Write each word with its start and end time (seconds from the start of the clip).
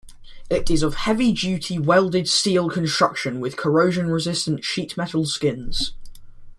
It 0.49 0.71
is 0.71 0.81
of 0.81 0.95
heavy-duty 0.95 1.77
welded 1.77 2.27
steel 2.27 2.71
construction 2.71 3.39
with 3.39 3.55
corrosion-resistant 3.55 4.65
sheet 4.65 4.97
metal 4.97 5.25
skins. 5.27 5.93